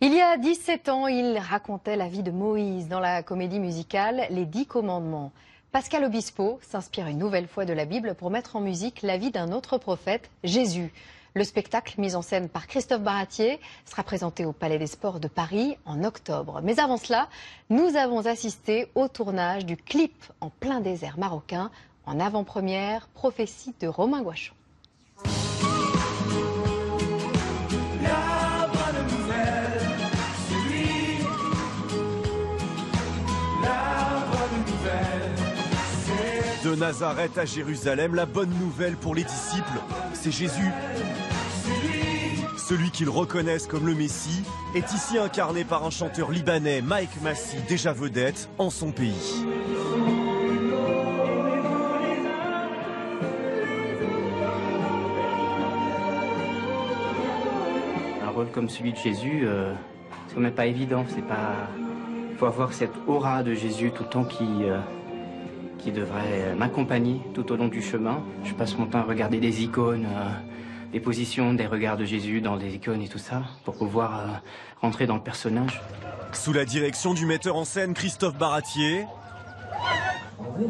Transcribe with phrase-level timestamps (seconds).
[0.00, 4.28] Il y a 17 ans, il racontait la vie de Moïse dans la comédie musicale
[4.30, 5.32] Les Dix Commandements.
[5.72, 9.32] Pascal Obispo s'inspire une nouvelle fois de la Bible pour mettre en musique la vie
[9.32, 10.92] d'un autre prophète, Jésus.
[11.34, 15.26] Le spectacle, mis en scène par Christophe Baratier, sera présenté au Palais des Sports de
[15.26, 16.60] Paris en octobre.
[16.62, 17.28] Mais avant cela,
[17.68, 21.72] nous avons assisté au tournage du clip en plein désert marocain,
[22.06, 24.54] en avant-première, prophétie de Romain Guachon.
[36.64, 39.80] De Nazareth à Jérusalem, la bonne nouvelle pour les disciples,
[40.12, 40.72] c'est Jésus.
[42.56, 44.42] Celui qu'ils reconnaissent comme le Messie
[44.74, 49.44] est ici incarné par un chanteur libanais, Mike Massy, déjà vedette en son pays.
[58.26, 59.72] Un rôle comme celui de Jésus, euh,
[60.26, 61.04] c'est quand même pas évident.
[61.14, 61.68] C'est pas.
[62.36, 64.80] faut avoir cette aura de Jésus tout le temps qui, euh,
[65.78, 68.22] qui devrait m'accompagner tout au long du chemin.
[68.44, 70.28] Je passe mon temps à regarder des icônes, euh,
[70.92, 74.26] des positions, des regards de Jésus dans des icônes et tout ça, pour pouvoir euh,
[74.80, 75.80] rentrer dans le personnage.
[76.32, 79.06] Sous la direction du metteur en scène Christophe Baratier,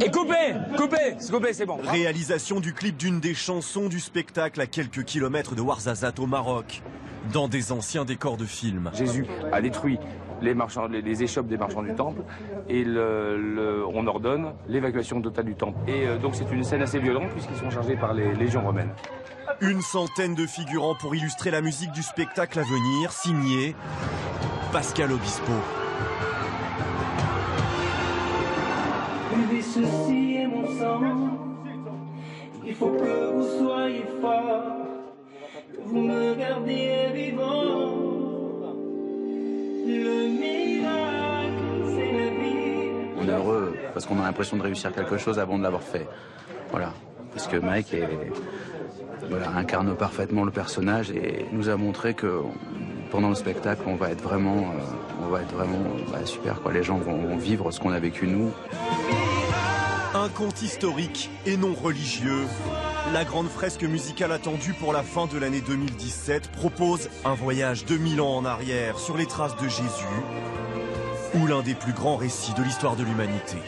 [0.00, 1.78] Et coupez Coupez Coupez, c'est bon.
[1.82, 6.82] réalisation du clip d'une des chansons du spectacle à quelques kilomètres de Ouarzazate au Maroc,
[7.32, 8.90] dans des anciens décors de films.
[8.94, 9.98] Jésus a détruit
[10.42, 12.22] les, marchands, les, les échoppes des marchands du temple
[12.68, 15.78] et le- le- on ordonne l'évacuation totale du temple.
[15.88, 18.90] Et euh, donc c'est une scène assez violente puisqu'ils sont chargés par les légions romaines.
[19.60, 23.74] Une centaine de figurants pour illustrer la musique du spectacle à venir, signé
[24.72, 25.52] Pascal Obispo.
[29.34, 31.00] Buvez ceci est mon sang.
[32.64, 34.62] Il faut que vous soyez fort,
[35.72, 36.08] que vous
[43.92, 46.08] parce qu'on a l'impression de réussir quelque chose avant de l'avoir fait.
[46.70, 46.92] Voilà.
[47.32, 47.94] Parce que Mike
[49.56, 52.40] incarne parfaitement le personnage et nous a montré que
[53.10, 56.60] pendant le spectacle, on va être vraiment, euh, on va être vraiment bah, super.
[56.62, 56.72] Quoi.
[56.72, 58.50] Les gens vont, vont vivre ce qu'on a vécu nous.
[60.14, 62.44] Un conte historique et non religieux.
[63.12, 67.96] La grande fresque musicale attendue pour la fin de l'année 2017 propose un voyage de
[67.96, 70.06] mille ans en arrière sur les traces de Jésus
[71.34, 73.58] ou l'un des plus grands récits de l'histoire de l'humanité.